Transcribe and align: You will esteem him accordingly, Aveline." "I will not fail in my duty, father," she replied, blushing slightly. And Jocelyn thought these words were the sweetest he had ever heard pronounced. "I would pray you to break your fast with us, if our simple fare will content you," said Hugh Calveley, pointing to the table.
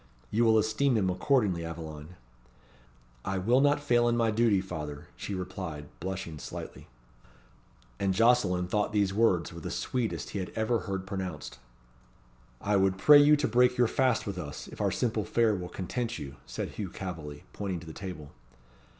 You 0.31 0.45
will 0.45 0.57
esteem 0.57 0.97
him 0.97 1.11
accordingly, 1.11 1.63
Aveline." 1.63 2.15
"I 3.23 3.37
will 3.37 3.61
not 3.61 3.79
fail 3.79 4.07
in 4.09 4.17
my 4.17 4.31
duty, 4.31 4.59
father," 4.59 5.05
she 5.15 5.35
replied, 5.35 5.89
blushing 5.99 6.39
slightly. 6.39 6.87
And 7.99 8.11
Jocelyn 8.11 8.65
thought 8.67 8.93
these 8.93 9.13
words 9.13 9.53
were 9.53 9.59
the 9.59 9.69
sweetest 9.69 10.31
he 10.31 10.39
had 10.39 10.49
ever 10.55 10.79
heard 10.89 11.05
pronounced. 11.05 11.59
"I 12.59 12.77
would 12.77 12.97
pray 12.97 13.19
you 13.19 13.35
to 13.35 13.47
break 13.47 13.77
your 13.77 13.85
fast 13.87 14.25
with 14.25 14.39
us, 14.39 14.67
if 14.67 14.81
our 14.81 14.89
simple 14.89 15.23
fare 15.23 15.53
will 15.53 15.69
content 15.69 16.17
you," 16.17 16.37
said 16.47 16.69
Hugh 16.69 16.89
Calveley, 16.89 17.43
pointing 17.53 17.79
to 17.81 17.85
the 17.85 17.93
table. 17.93 18.31